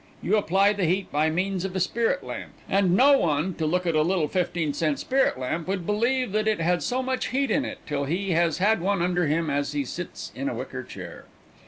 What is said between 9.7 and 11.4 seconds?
he sits in a wicker chair.